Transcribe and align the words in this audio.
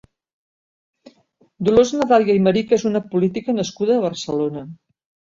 Dolors 1.67 1.91
Nadal 1.99 2.25
i 2.29 2.33
Aymerich 2.35 2.73
és 2.77 2.85
una 2.91 3.01
política 3.11 3.55
nascuda 3.59 3.95
a 3.99 4.03
Barcelona. 4.07 4.65